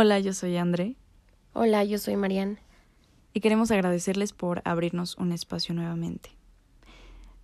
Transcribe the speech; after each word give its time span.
Hola, 0.00 0.20
yo 0.20 0.32
soy 0.32 0.56
André. 0.56 0.94
Hola, 1.54 1.82
yo 1.82 1.98
soy 1.98 2.14
Marian. 2.14 2.60
Y 3.34 3.40
queremos 3.40 3.72
agradecerles 3.72 4.32
por 4.32 4.62
abrirnos 4.64 5.16
un 5.16 5.32
espacio 5.32 5.74
nuevamente. 5.74 6.30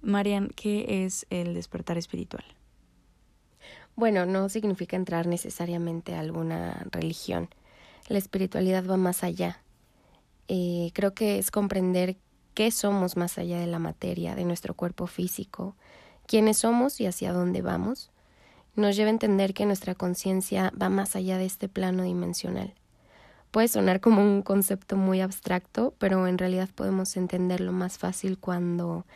Marian, 0.03 0.50
¿qué 0.54 1.04
es 1.04 1.27
el 1.30 1.54
despertar 1.54 1.98
espiritual? 1.98 2.45
Bueno, 3.96 4.25
no 4.25 4.48
significa 4.48 4.95
entrar 4.95 5.27
necesariamente 5.27 6.14
a 6.14 6.21
alguna 6.21 6.87
religión. 6.93 7.48
La 8.07 8.18
espiritualidad 8.18 8.89
va 8.89 8.98
más 8.98 9.25
allá. 9.25 9.61
Eh, 10.46 10.93
creo 10.95 11.12
que 11.12 11.41
es 11.41 11.50
comprender 11.50 12.18
qué 12.55 12.71
somos 12.71 13.16
más 13.16 13.36
allá 13.36 13.59
de 13.59 13.66
la 13.66 13.80
materia, 13.80 14.36
de 14.36 14.45
nuestro 14.45 14.75
cuerpo 14.75 15.09
físico, 15.09 15.75
quiénes 16.29 16.59
somos 16.59 17.00
y 17.00 17.07
hacia 17.07 17.32
dónde 17.32 17.62
vamos. 17.62 18.12
Nos 18.77 18.96
lleva 18.96 19.09
a 19.09 19.12
entender 19.12 19.54
que 19.54 19.66
nuestra 19.66 19.95
conciencia 19.95 20.72
va 20.80 20.88
más 20.88 21.14
allá 21.14 21.38
de 21.38 21.45
este 21.45 21.68
plano 21.68 22.02
dimensional. 22.02 22.75
Puede 23.50 23.68
sonar 23.68 24.00
como 24.00 24.21
un 24.21 24.43
concepto 24.43 24.96
muy 24.96 25.21
abstracto, 25.21 25.94
pero 25.99 26.26
en 26.26 26.39
realidad 26.39 26.68
podemos 26.75 27.16
entenderlo 27.16 27.71
más 27.71 27.99
fácil 27.99 28.36
cuando 28.39 29.07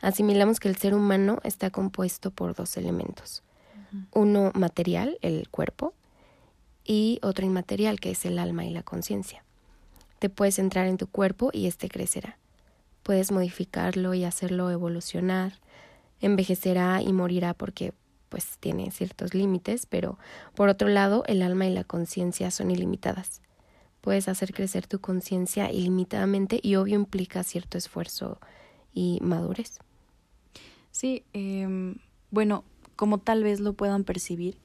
asimilamos 0.00 0.58
que 0.58 0.68
el 0.68 0.76
ser 0.76 0.94
humano 0.94 1.38
está 1.44 1.68
compuesto 1.68 2.30
por 2.30 2.54
dos 2.54 2.78
elementos. 2.78 3.42
Uno 4.12 4.52
material, 4.54 5.18
el 5.20 5.48
cuerpo, 5.50 5.92
y 6.84 7.18
otro 7.22 7.44
inmaterial, 7.44 8.00
que 8.00 8.10
es 8.12 8.24
el 8.24 8.38
alma 8.38 8.64
y 8.64 8.70
la 8.70 8.82
conciencia. 8.82 9.44
Te 10.18 10.30
puedes 10.30 10.58
entrar 10.58 10.86
en 10.86 10.96
tu 10.96 11.06
cuerpo 11.06 11.50
y 11.52 11.66
éste 11.66 11.90
crecerá. 11.90 12.38
Puedes 13.02 13.30
modificarlo 13.30 14.14
y 14.14 14.24
hacerlo 14.24 14.70
evolucionar. 14.70 15.52
Envejecerá 16.20 17.02
y 17.02 17.12
morirá 17.12 17.52
porque 17.52 17.92
pues 18.28 18.58
tiene 18.58 18.90
ciertos 18.90 19.34
límites, 19.34 19.86
pero 19.86 20.18
por 20.54 20.68
otro 20.68 20.88
lado 20.88 21.24
el 21.26 21.42
alma 21.42 21.66
y 21.66 21.72
la 21.72 21.84
conciencia 21.84 22.50
son 22.50 22.70
ilimitadas. 22.70 23.42
Puedes 24.00 24.28
hacer 24.28 24.52
crecer 24.52 24.86
tu 24.86 25.00
conciencia 25.00 25.70
ilimitadamente 25.72 26.60
y 26.62 26.76
obvio 26.76 26.96
implica 26.96 27.42
cierto 27.42 27.78
esfuerzo 27.78 28.38
y 28.92 29.18
madurez. 29.22 29.78
Sí, 30.90 31.24
eh, 31.32 31.94
bueno, 32.30 32.64
como 32.96 33.18
tal 33.18 33.44
vez 33.44 33.60
lo 33.60 33.74
puedan 33.74 34.04
percibir, 34.04 34.58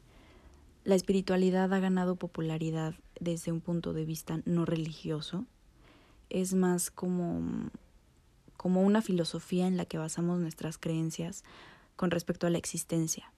la 0.84 0.96
espiritualidad 0.96 1.72
ha 1.74 1.80
ganado 1.80 2.16
popularidad 2.16 2.96
desde 3.20 3.52
un 3.52 3.62
punto 3.62 3.94
de 3.94 4.06
vista 4.06 4.42
no 4.46 4.66
religioso. 4.66 5.46
Es 6.30 6.54
más 6.54 6.92
como, 6.92 7.70
como 8.58 8.82
una 8.82 9.02
filosofía 9.02 9.68
en 9.68 9.78
la 9.78 9.86
que 9.86 9.98
basamos 9.98 10.40
nuestras 10.40 10.78
creencias 10.78 11.44
con 11.96 12.12
respecto 12.12 12.48
a 12.48 12.50
la 12.50 12.58
existencia. 12.58 13.32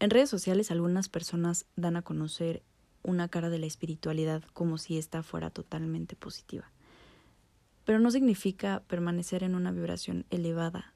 En 0.00 0.08
redes 0.10 0.30
sociales 0.30 0.70
algunas 0.70 1.08
personas 1.10 1.66
dan 1.76 1.96
a 1.96 2.02
conocer 2.02 2.62
una 3.02 3.28
cara 3.28 3.50
de 3.50 3.58
la 3.58 3.66
espiritualidad 3.66 4.42
como 4.54 4.78
si 4.78 4.96
ésta 4.98 5.22
fuera 5.22 5.50
totalmente 5.50 6.16
positiva. 6.16 6.72
Pero 7.84 7.98
no 7.98 8.10
significa 8.10 8.82
permanecer 8.86 9.42
en 9.42 9.54
una 9.54 9.72
vibración 9.72 10.24
elevada 10.30 10.94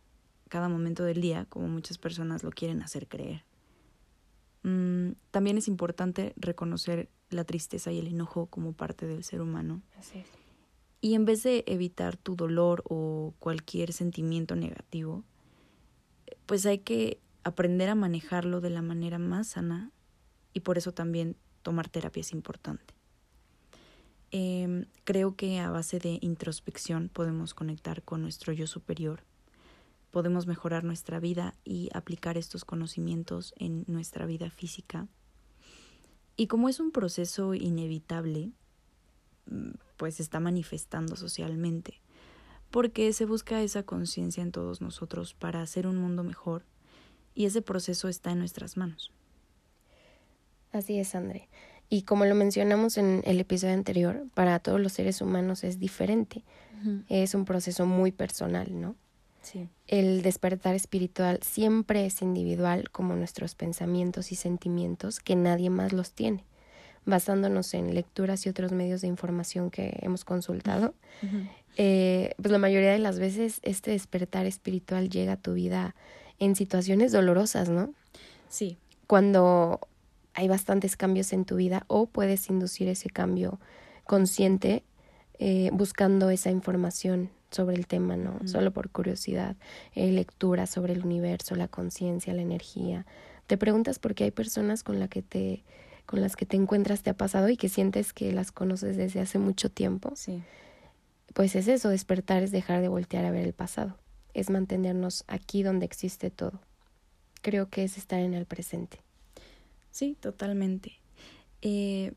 cada 0.48 0.68
momento 0.68 1.04
del 1.04 1.20
día, 1.20 1.46
como 1.46 1.68
muchas 1.68 1.98
personas 1.98 2.42
lo 2.42 2.50
quieren 2.50 2.82
hacer 2.82 3.06
creer. 3.06 3.44
Mm, 4.62 5.12
también 5.30 5.58
es 5.58 5.68
importante 5.68 6.32
reconocer 6.36 7.10
la 7.28 7.44
tristeza 7.44 7.92
y 7.92 7.98
el 7.98 8.06
enojo 8.06 8.46
como 8.46 8.72
parte 8.72 9.06
del 9.06 9.22
ser 9.22 9.42
humano. 9.42 9.82
Así 9.98 10.18
es. 10.18 10.28
Y 11.02 11.14
en 11.14 11.26
vez 11.26 11.42
de 11.42 11.64
evitar 11.66 12.16
tu 12.16 12.36
dolor 12.36 12.82
o 12.88 13.34
cualquier 13.38 13.92
sentimiento 13.92 14.56
negativo, 14.56 15.24
pues 16.46 16.64
hay 16.64 16.78
que 16.78 17.18
aprender 17.44 17.88
a 17.88 17.94
manejarlo 17.94 18.60
de 18.60 18.70
la 18.70 18.82
manera 18.82 19.18
más 19.18 19.48
sana 19.48 19.90
y 20.52 20.60
por 20.60 20.78
eso 20.78 20.92
también 20.92 21.36
tomar 21.62 21.88
terapia 21.88 22.22
es 22.22 22.32
importante. 22.32 22.94
Em, 24.30 24.86
creo 25.04 25.36
que 25.36 25.60
a 25.60 25.70
base 25.70 25.98
de 25.98 26.18
introspección 26.20 27.08
podemos 27.08 27.54
conectar 27.54 28.02
con 28.02 28.22
nuestro 28.22 28.52
yo 28.52 28.66
superior 28.66 29.22
podemos 30.14 30.46
mejorar 30.46 30.84
nuestra 30.84 31.18
vida 31.18 31.56
y 31.64 31.90
aplicar 31.92 32.38
estos 32.38 32.64
conocimientos 32.64 33.52
en 33.56 33.82
nuestra 33.88 34.26
vida 34.26 34.48
física. 34.48 35.08
Y 36.36 36.46
como 36.46 36.68
es 36.68 36.78
un 36.78 36.92
proceso 36.92 37.52
inevitable, 37.52 38.52
mm, 39.46 39.70
pues 39.96 40.20
está 40.20 40.38
manifestando 40.38 41.16
socialmente, 41.16 42.00
porque 42.70 43.12
se 43.12 43.24
busca 43.24 43.60
esa 43.60 43.82
conciencia 43.82 44.44
en 44.44 44.52
todos 44.52 44.80
nosotros 44.80 45.34
para 45.34 45.60
hacer 45.60 45.84
un 45.84 45.96
mundo 45.96 46.22
mejor 46.22 46.64
y 47.34 47.46
ese 47.46 47.62
proceso 47.62 48.08
está 48.08 48.32
en 48.32 48.38
nuestras 48.38 48.76
manos. 48.76 49.10
Así 50.72 50.98
es, 50.98 51.14
André. 51.14 51.48
Y 51.88 52.02
como 52.02 52.24
lo 52.24 52.34
mencionamos 52.34 52.98
en 52.98 53.22
el 53.24 53.38
episodio 53.40 53.74
anterior, 53.74 54.26
para 54.34 54.58
todos 54.58 54.80
los 54.80 54.92
seres 54.92 55.20
humanos 55.20 55.64
es 55.64 55.78
diferente. 55.78 56.42
Es 57.08 57.34
un 57.34 57.46
proceso 57.46 57.86
muy 57.86 58.12
personal, 58.12 58.78
¿no? 58.78 58.94
El 59.86 60.22
despertar 60.22 60.74
espiritual 60.74 61.38
siempre 61.42 62.04
es 62.04 62.20
individual 62.20 62.90
como 62.90 63.14
nuestros 63.14 63.54
pensamientos 63.54 64.32
y 64.32 64.34
sentimientos 64.34 65.20
que 65.20 65.36
nadie 65.36 65.70
más 65.70 65.92
los 65.92 66.12
tiene. 66.12 66.44
Basándonos 67.06 67.72
en 67.74 67.94
lecturas 67.94 68.44
y 68.44 68.48
otros 68.48 68.72
medios 68.72 69.02
de 69.02 69.08
información 69.08 69.70
que 69.70 69.98
hemos 70.02 70.24
consultado, 70.24 70.94
eh, 71.76 72.34
pues 72.36 72.50
la 72.50 72.58
mayoría 72.58 72.92
de 72.92 72.98
las 72.98 73.18
veces 73.18 73.60
este 73.62 73.90
despertar 73.92 74.46
espiritual 74.46 75.08
llega 75.08 75.34
a 75.34 75.36
tu 75.36 75.54
vida 75.54 75.94
en 76.38 76.56
situaciones 76.56 77.12
dolorosas, 77.12 77.68
¿no? 77.68 77.92
Sí. 78.48 78.78
Cuando 79.06 79.80
hay 80.34 80.48
bastantes 80.48 80.96
cambios 80.96 81.32
en 81.32 81.44
tu 81.44 81.56
vida 81.56 81.84
o 81.86 82.06
puedes 82.06 82.48
inducir 82.50 82.88
ese 82.88 83.08
cambio 83.08 83.60
consciente 84.04 84.84
eh, 85.38 85.70
buscando 85.72 86.30
esa 86.30 86.50
información 86.50 87.30
sobre 87.50 87.76
el 87.76 87.86
tema, 87.86 88.16
¿no? 88.16 88.38
Solo 88.46 88.72
por 88.72 88.90
curiosidad, 88.90 89.56
eh, 89.94 90.10
lectura 90.10 90.66
sobre 90.66 90.92
el 90.92 91.04
universo, 91.04 91.54
la 91.54 91.68
conciencia, 91.68 92.34
la 92.34 92.42
energía. 92.42 93.06
Te 93.46 93.56
preguntas 93.56 93.98
por 93.98 94.14
qué 94.14 94.24
hay 94.24 94.30
personas 94.30 94.82
con, 94.82 94.98
la 94.98 95.08
que 95.08 95.22
te, 95.22 95.62
con 96.06 96.20
las 96.20 96.36
que 96.36 96.46
te 96.46 96.56
encuentras, 96.56 97.02
te 97.02 97.10
ha 97.10 97.16
pasado 97.16 97.48
y 97.48 97.56
que 97.56 97.68
sientes 97.68 98.12
que 98.12 98.32
las 98.32 98.52
conoces 98.52 98.96
desde 98.96 99.20
hace 99.20 99.38
mucho 99.38 99.70
tiempo. 99.70 100.12
Sí. 100.14 100.42
Pues 101.32 101.56
es 101.56 101.68
eso, 101.68 101.88
despertar 101.88 102.42
es 102.42 102.52
dejar 102.52 102.80
de 102.80 102.88
voltear 102.88 103.24
a 103.24 103.30
ver 103.30 103.44
el 103.44 103.52
pasado, 103.52 103.96
es 104.34 104.50
mantenernos 104.50 105.24
aquí 105.28 105.62
donde 105.62 105.86
existe 105.86 106.30
todo. 106.30 106.60
Creo 107.40 107.68
que 107.70 107.84
es 107.84 107.96
estar 107.96 108.20
en 108.20 108.34
el 108.34 108.46
presente. 108.46 108.98
Sí, 109.90 110.16
totalmente. 110.20 110.92
Eh, 111.62 112.12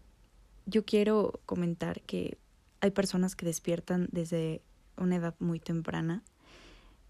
yo 0.66 0.84
quiero 0.84 1.40
comentar 1.46 2.02
que 2.02 2.38
hay 2.82 2.92
personas 2.92 3.36
que 3.36 3.46
despiertan 3.46 4.10
desde 4.12 4.62
una 4.98 5.16
edad 5.16 5.36
muy 5.40 5.60
temprana, 5.60 6.24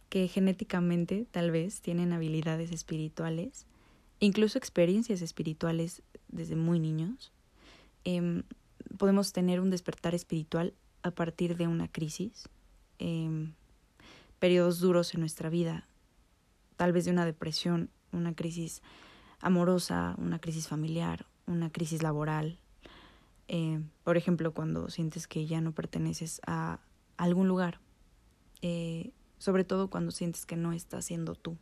que 0.09 0.28
genéticamente 0.28 1.25
tal 1.31 1.51
vez 1.51 1.81
tienen 1.81 2.13
habilidades 2.13 2.72
espirituales, 2.72 3.66
incluso 4.19 4.57
experiencias 4.57 5.22
espirituales 5.22 6.01
desde 6.28 6.56
muy 6.56 6.79
niños. 6.79 7.31
Em, 8.03 8.44
podemos 8.97 9.34
tener 9.34 9.59
un 9.59 9.69
despertar 9.69 10.16
espiritual 10.16 10.74
a 11.03 11.12
partir 11.12 11.57
de 11.57 11.68
una 11.68 11.88
crisis, 11.88 12.50
eh, 13.00 13.50
periodos 14.40 14.80
duros 14.80 15.14
en 15.14 15.22
nuestra 15.22 15.50
vida, 15.50 15.88
tal 16.75 16.94
vez 16.94 17.06
de 17.06 17.12
una 17.12 17.25
depresión, 17.25 17.90
una 18.12 18.34
crisis 18.36 18.81
amorosa, 19.40 20.16
una 20.18 20.40
crisis 20.40 20.68
familiar, 20.68 21.25
una 21.46 21.72
crisis 21.72 22.03
laboral. 22.03 22.59
Eh, 23.48 23.81
por 24.03 24.18
ejemplo, 24.18 24.53
cuando 24.53 24.90
sientes 24.90 25.28
que 25.28 25.46
ya 25.46 25.62
no 25.62 25.72
perteneces 25.72 26.42
a 26.46 26.80
algún 27.18 27.48
lugar, 27.48 27.80
eh, 28.62 29.12
sobre 29.38 29.64
todo 29.64 29.90
cuando 29.90 30.12
sientes 30.12 30.46
que 30.46 30.56
no 30.56 30.74
estás 30.74 31.06
siendo 31.06 31.36
tú. 31.36 31.58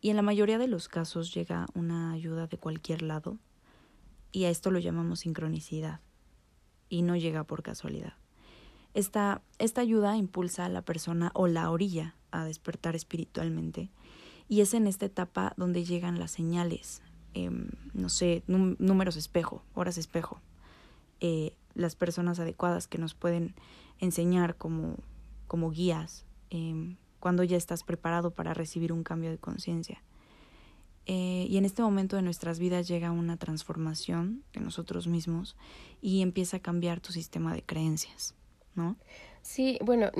Y 0.00 0.10
en 0.10 0.16
la 0.16 0.22
mayoría 0.22 0.58
de 0.58 0.68
los 0.68 0.88
casos 0.88 1.32
llega 1.32 1.66
una 1.74 2.12
ayuda 2.12 2.46
de 2.46 2.58
cualquier 2.58 3.02
lado 3.02 3.38
y 4.30 4.44
a 4.44 4.50
esto 4.50 4.70
lo 4.70 4.78
llamamos 4.78 5.20
sincronicidad 5.20 6.00
y 6.88 7.02
no 7.02 7.16
llega 7.16 7.44
por 7.44 7.62
casualidad. 7.62 8.14
Esta, 8.96 9.42
ayuda 9.76 10.16
impulsa 10.16 10.64
a 10.64 10.70
la 10.70 10.80
persona 10.80 11.30
o 11.34 11.48
la 11.48 11.70
orilla 11.70 12.14
a 12.30 12.46
despertar 12.46 12.96
espiritualmente 12.96 13.90
y 14.48 14.62
es 14.62 14.72
en 14.72 14.86
esta 14.86 15.04
etapa 15.04 15.52
donde 15.58 15.84
llegan 15.84 16.18
las 16.18 16.30
señales, 16.30 17.02
em, 17.34 17.68
no 17.92 18.08
sé, 18.08 18.42
números 18.46 19.16
espejo, 19.16 19.62
horas 19.74 19.98
espejo, 19.98 20.40
eh, 21.20 21.54
las 21.74 21.94
personas 21.94 22.40
adecuadas 22.40 22.88
que 22.88 22.96
nos 22.96 23.12
pueden 23.12 23.54
enseñar 23.98 24.56
como, 24.56 24.96
como 25.46 25.70
guías 25.70 26.24
em, 26.48 26.96
cuando 27.20 27.44
ya 27.44 27.58
estás 27.58 27.84
preparado 27.84 28.30
para 28.30 28.54
recibir 28.54 28.94
un 28.94 29.02
cambio 29.02 29.28
de 29.28 29.36
conciencia. 29.36 30.02
Eh, 31.04 31.46
y 31.50 31.58
en 31.58 31.66
este 31.66 31.82
momento 31.82 32.16
de 32.16 32.22
nuestras 32.22 32.58
vidas 32.58 32.88
llega 32.88 33.10
una 33.10 33.36
transformación 33.36 34.42
de 34.54 34.60
nosotros 34.60 35.06
mismos 35.06 35.54
y 36.00 36.22
empieza 36.22 36.56
a 36.56 36.60
cambiar 36.60 37.00
tu 37.00 37.12
sistema 37.12 37.52
de 37.52 37.62
creencias, 37.62 38.34
¿no? 38.76 38.96
Sí, 39.42 39.78
bueno, 39.82 40.10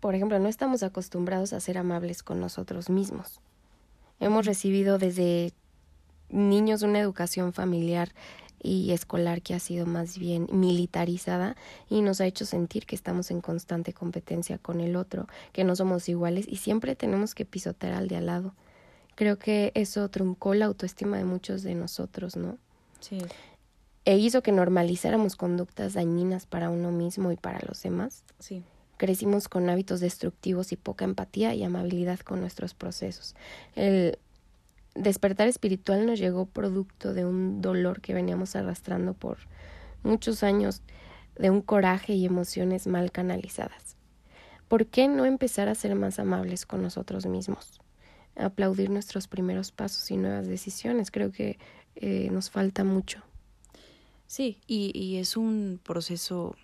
por 0.00 0.14
ejemplo, 0.14 0.38
no 0.38 0.48
estamos 0.48 0.82
acostumbrados 0.82 1.52
a 1.52 1.60
ser 1.60 1.78
amables 1.78 2.22
con 2.22 2.40
nosotros 2.40 2.90
mismos. 2.90 3.40
Hemos 4.20 4.46
recibido 4.46 4.98
desde 4.98 5.52
niños 6.28 6.82
una 6.82 7.00
educación 7.00 7.52
familiar 7.52 8.12
y 8.60 8.90
escolar 8.92 9.42
que 9.42 9.54
ha 9.54 9.60
sido 9.60 9.86
más 9.86 10.18
bien 10.18 10.48
militarizada 10.52 11.56
y 11.88 12.02
nos 12.02 12.20
ha 12.20 12.26
hecho 12.26 12.44
sentir 12.44 12.86
que 12.86 12.96
estamos 12.96 13.30
en 13.30 13.40
constante 13.40 13.92
competencia 13.92 14.58
con 14.58 14.80
el 14.80 14.96
otro, 14.96 15.28
que 15.52 15.64
no 15.64 15.76
somos 15.76 16.08
iguales 16.08 16.46
y 16.48 16.56
siempre 16.56 16.96
tenemos 16.96 17.34
que 17.34 17.44
pisotear 17.44 17.92
al 17.92 18.08
de 18.08 18.16
al 18.16 18.26
lado. 18.26 18.54
Creo 19.14 19.38
que 19.38 19.72
eso 19.74 20.08
truncó 20.10 20.54
la 20.54 20.66
autoestima 20.66 21.16
de 21.16 21.24
muchos 21.24 21.62
de 21.62 21.74
nosotros, 21.74 22.36
¿no? 22.36 22.58
Sí. 23.00 23.18
E 24.08 24.16
hizo 24.16 24.42
que 24.42 24.52
normalizáramos 24.52 25.36
conductas 25.36 25.92
dañinas 25.92 26.46
para 26.46 26.70
uno 26.70 26.90
mismo 26.90 27.30
y 27.30 27.36
para 27.36 27.60
los 27.68 27.82
demás. 27.82 28.24
Sí. 28.38 28.62
Crecimos 28.96 29.50
con 29.50 29.68
hábitos 29.68 30.00
destructivos 30.00 30.72
y 30.72 30.76
poca 30.76 31.04
empatía 31.04 31.52
y 31.52 31.62
amabilidad 31.62 32.18
con 32.20 32.40
nuestros 32.40 32.72
procesos. 32.72 33.36
El 33.76 34.18
despertar 34.94 35.46
espiritual 35.46 36.06
nos 36.06 36.18
llegó 36.18 36.46
producto 36.46 37.12
de 37.12 37.26
un 37.26 37.60
dolor 37.60 38.00
que 38.00 38.14
veníamos 38.14 38.56
arrastrando 38.56 39.12
por 39.12 39.40
muchos 40.02 40.42
años, 40.42 40.80
de 41.38 41.50
un 41.50 41.60
coraje 41.60 42.14
y 42.14 42.24
emociones 42.24 42.86
mal 42.86 43.12
canalizadas. 43.12 43.98
¿Por 44.68 44.86
qué 44.86 45.06
no 45.06 45.26
empezar 45.26 45.68
a 45.68 45.74
ser 45.74 45.94
más 45.96 46.18
amables 46.18 46.64
con 46.64 46.80
nosotros 46.80 47.26
mismos? 47.26 47.78
Aplaudir 48.36 48.88
nuestros 48.88 49.28
primeros 49.28 49.70
pasos 49.70 50.10
y 50.10 50.16
nuevas 50.16 50.46
decisiones. 50.46 51.10
Creo 51.10 51.30
que 51.30 51.58
eh, 51.94 52.30
nos 52.32 52.48
falta 52.48 52.84
mucho. 52.84 53.22
Sí, 54.28 54.60
y, 54.66 54.96
y 54.96 55.16
es 55.16 55.36
un 55.36 55.80
proceso 55.82 56.54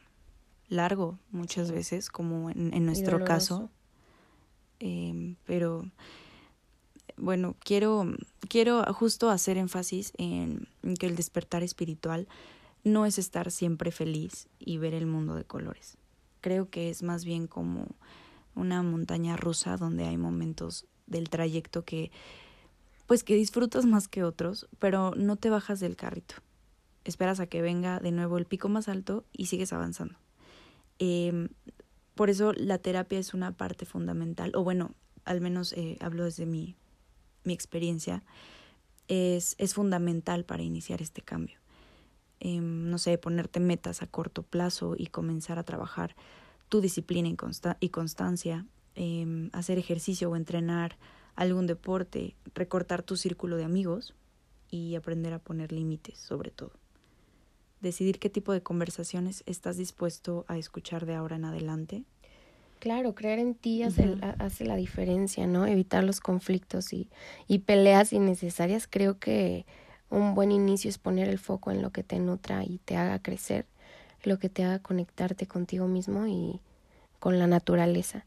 largo 0.69 1.19
muchas 1.31 1.73
veces, 1.73 2.11
como 2.11 2.51
en, 2.51 2.87
nuestro 2.87 3.25
caso. 3.25 3.71
Em, 4.81 5.37
pero 5.47 5.91
bueno, 7.17 7.57
quiero, 7.61 8.07
quiero 8.49 8.85
justo 8.93 9.31
hacer 9.31 9.57
énfasis 9.57 10.13
en, 10.19 10.69
que 10.99 11.07
el 11.07 11.17
despertar 11.17 11.63
espiritual 11.63 12.29
no 12.83 13.07
es 13.07 13.19
estar 13.19 13.51
siempre 13.51 13.91
feliz 13.91 14.49
y 14.59 14.79
ver 14.79 14.95
el 14.95 15.07
mundo 15.07 15.35
de 15.35 15.45
colores. 15.45 15.97
Creo 16.41 16.69
que 16.69 16.91
es 16.91 17.03
más 17.03 17.25
bien 17.25 17.47
como 17.47 17.87
una 18.55 18.83
montaña 18.83 19.37
rusa 19.37 19.77
donde 19.77 20.05
hay 20.05 20.19
momentos 20.19 20.87
del 21.07 21.31
trayecto 21.31 21.85
que 21.85 22.11
pues 23.07 23.23
que 23.23 23.35
disfrutas 23.35 23.85
más 23.85 24.09
que 24.09 24.25
otros, 24.25 24.67
pero 24.79 25.15
no 25.15 25.37
te 25.37 25.51
bajas 25.51 25.79
del 25.81 25.95
carrito. 25.95 26.37
Esperas 27.05 27.41
a 27.41 27.47
que 27.47 27.63
venga 27.63 28.01
de 28.01 28.13
nuevo 28.13 28.39
el 28.39 28.47
pico 28.47 28.69
más 28.69 28.89
alto 28.89 29.25
y 29.33 29.47
sigues 29.47 29.73
avanzando. 29.73 30.17
Eh, 30.99 31.49
por 32.15 32.31
eso 32.31 32.53
la 32.53 32.79
terapia 32.79 33.19
es 33.19 33.35
una 33.35 33.57
parte 33.57 33.87
fundamental, 33.87 34.53
o 34.55 34.63
bueno, 34.63 34.95
al 35.25 35.41
menos 35.41 35.73
eh, 35.73 35.99
hablo 36.01 36.25
desde 36.25 36.47
mi, 36.47 36.77
mi 37.43 37.53
experiencia, 37.53 38.23
es, 39.09 39.55
es, 39.59 39.75
fundamental 39.75 40.45
para 40.45 40.63
iniciar 40.63 41.03
este 41.03 41.23
cambio. 41.23 41.59
Eh, 42.41 42.61
no 42.61 42.99
sé, 42.99 43.19
ponerte 43.19 43.61
metas 43.61 44.03
a 44.03 44.07
corto 44.07 44.43
plazo 44.43 44.95
y 44.97 45.07
comenzar 45.09 45.59
a 45.59 45.65
trabajar 45.65 46.15
tu 46.69 46.81
disciplina 46.81 47.29
y, 47.29 47.37
consta 47.37 47.77
y 47.81 47.91
constancia, 47.91 48.67
em, 48.95 49.51
hacer 49.53 49.79
ejercicio 49.79 50.31
o 50.31 50.37
entrenar 50.37 50.97
algún 51.37 51.67
deporte, 51.67 52.37
recortar 52.55 53.03
tu 53.03 53.17
círculo 53.17 53.57
de 53.57 53.65
amigos 53.65 54.15
y 54.71 54.95
aprender 54.95 55.35
a 55.35 55.39
poner 55.39 55.73
límites 55.73 56.19
sobre 56.19 56.51
todo 56.51 56.73
decidir 57.85 58.19
qué 58.19 58.29
tipo 58.29 58.53
de 58.53 58.63
conversaciones 58.63 59.45
estás 59.47 59.77
dispuesto 59.77 60.45
a 60.49 60.59
escuchar 60.59 61.07
de 61.07 61.15
ahora 61.15 61.37
en 61.37 61.45
adelante. 61.45 62.03
Claro, 62.81 63.15
creer 63.15 63.39
en 63.39 63.55
ti 63.55 63.83
hace, 63.83 64.17
hace 64.39 64.65
la 64.65 64.77
diferencia, 64.77 65.47
¿no? 65.47 65.67
Evitar 65.67 66.03
los 66.03 66.21
conflictos 66.21 66.93
y, 66.93 67.09
y 67.47 67.61
peleas 67.61 68.13
innecesarias. 68.13 68.89
Creo 68.91 69.19
que 69.19 69.65
un 70.11 70.35
buen 70.35 70.53
inicio 70.53 70.91
es 70.91 70.99
poner 70.99 71.29
el 71.29 71.39
foco 71.39 71.71
en 71.71 71.81
lo 71.81 71.91
que 71.91 72.03
te 72.03 72.19
nutra 72.19 72.65
y 72.65 72.79
te 72.85 72.97
haga 72.97 73.21
crecer, 73.21 73.67
lo 74.23 74.39
que 74.39 74.49
te 74.49 74.65
haga 74.65 74.81
conectarte 74.81 75.47
contigo 75.47 75.87
mismo 75.87 76.27
y 76.27 76.61
con 77.21 77.39
la 77.39 77.47
naturaleza. 77.47 78.27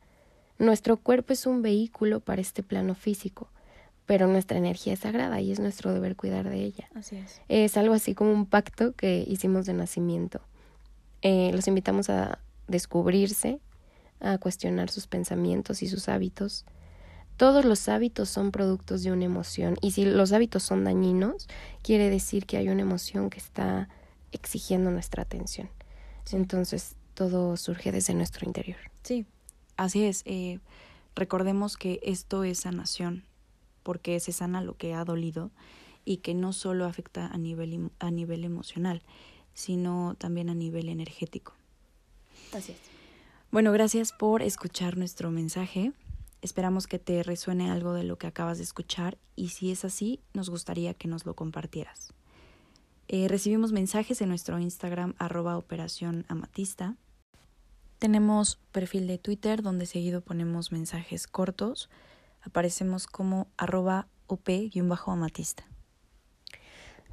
Nuestro 0.58 0.98
cuerpo 0.98 1.34
es 1.34 1.46
un 1.46 1.62
vehículo 1.62 2.20
para 2.20 2.42
este 2.42 2.64
plano 2.64 2.96
físico, 2.96 3.50
pero 4.08 4.26
nuestra 4.28 4.58
energía 4.58 4.94
es 4.94 5.00
sagrada 5.00 5.40
y 5.42 5.52
es 5.52 5.60
nuestro 5.60 5.94
deber 5.94 6.16
cuidar 6.16 6.50
de 6.50 6.64
ella. 6.64 6.90
Así 6.96 7.18
es. 7.18 7.42
Es 7.50 7.78
algo 7.78 7.94
así 7.94 8.16
como 8.16 8.32
un 8.32 8.46
pacto 8.46 8.94
que 8.94 9.24
hicimos 9.28 9.66
de 9.66 9.74
nacimiento. 9.74 10.42
Eh, 11.22 11.52
los 11.54 11.68
invitamos 11.68 12.10
a 12.10 12.40
descubrirse, 12.68 13.60
a 14.22 14.38
cuestionar 14.38 14.90
sus 14.90 15.08
pensamientos 15.08 15.84
y 15.84 15.88
sus 15.88 16.08
hábitos. 16.08 16.66
Todos 17.36 17.66
los 17.66 17.88
hábitos 17.90 18.30
son 18.30 18.52
productos 18.52 19.04
de 19.04 19.12
una 19.12 19.26
emoción 19.26 19.76
y 19.82 19.92
si 19.92 20.06
los 20.06 20.32
hábitos 20.32 20.64
son 20.64 20.86
dañinos, 20.86 21.48
quiere 21.84 22.10
decir 22.10 22.46
que 22.46 22.58
hay 22.58 22.70
una 22.70 22.82
emoción 22.82 23.30
que 23.30 23.40
está 23.40 23.90
exigiendo 24.32 24.90
nuestra 24.90 25.24
atención. 25.24 25.70
Entonces, 26.32 26.96
todo 27.14 27.58
surge 27.58 27.92
desde 27.92 28.14
nuestro 28.14 28.48
interior. 28.48 28.78
Sí, 29.04 29.26
así 29.76 30.06
es. 30.06 30.24
Eh, 30.26 30.60
recordemos 31.14 31.76
que 31.76 32.00
esto 32.04 32.44
es 32.44 32.62
sanación, 32.62 33.24
porque 33.88 34.20
se 34.20 34.34
sana 34.34 34.60
lo 34.60 34.76
que 34.76 34.94
ha 34.94 35.06
dolido 35.06 35.50
y 36.04 36.18
que 36.18 36.34
no 36.34 36.52
solo 36.52 36.84
afecta 36.84 37.26
a 37.28 37.38
nivel, 37.38 37.90
a 38.00 38.12
nivel 38.12 38.44
emocional, 38.44 39.02
sino 39.54 40.14
también 40.18 40.50
a 40.50 40.54
nivel 40.54 40.90
energético. 40.90 41.54
Así 42.54 42.74
es. 42.74 42.80
Bueno, 43.50 43.72
gracias 43.72 44.12
por 44.12 44.42
escuchar 44.42 44.98
nuestro 44.98 45.32
mensaje. 45.32 45.94
Esperamos 46.42 46.86
que 46.86 47.00
te 47.00 47.24
resuene 47.24 47.72
algo 47.72 47.94
de 47.94 48.04
lo 48.04 48.18
que 48.18 48.28
acabas 48.28 48.58
de 48.58 48.66
escuchar 48.66 49.18
y 49.38 49.50
si 49.50 49.72
es 49.72 49.86
así, 49.86 50.20
nos 50.34 50.50
gustaría 50.50 50.94
que 50.94 51.08
nos 51.08 51.26
lo 51.26 51.34
compartieras. 51.34 52.14
Eh, 53.08 53.30
recibimos 53.30 53.72
mensajes 53.72 54.20
en 54.20 54.28
nuestro 54.28 54.60
Instagram 54.60 55.14
arroba 55.18 55.58
operación 55.58 56.26
amatista. 56.28 56.98
Tenemos 58.00 58.58
perfil 58.74 59.08
de 59.08 59.18
Twitter 59.18 59.62
donde 59.62 59.86
seguido 59.86 60.20
ponemos 60.20 60.74
mensajes 60.74 61.26
cortos 61.26 61.90
aparecemos 62.48 63.08
como 63.08 63.48
arroba 63.58 64.08
op-amatista. 64.28 65.66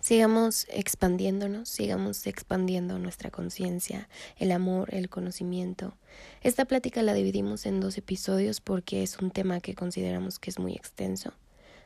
Sigamos 0.00 0.66
expandiéndonos, 0.68 1.68
sigamos 1.68 2.26
expandiendo 2.26 2.98
nuestra 2.98 3.30
conciencia, 3.30 4.08
el 4.36 4.52
amor, 4.52 4.92
el 4.94 5.08
conocimiento. 5.08 5.96
Esta 6.42 6.66
plática 6.66 7.02
la 7.02 7.14
dividimos 7.14 7.64
en 7.64 7.80
dos 7.80 7.96
episodios 7.96 8.60
porque 8.60 9.02
es 9.02 9.18
un 9.18 9.30
tema 9.30 9.60
que 9.60 9.74
consideramos 9.74 10.38
que 10.38 10.50
es 10.50 10.58
muy 10.58 10.74
extenso. 10.74 11.32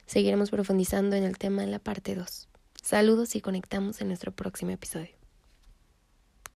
Seguiremos 0.06 0.50
profundizando 0.50 1.14
en 1.14 1.22
el 1.22 1.38
tema 1.38 1.62
en 1.62 1.70
la 1.70 1.78
parte 1.78 2.16
2. 2.16 2.48
Saludos 2.82 3.36
y 3.36 3.40
conectamos 3.40 4.00
en 4.00 4.08
nuestro 4.08 4.32
próximo 4.32 4.72
episodio. 4.72 5.17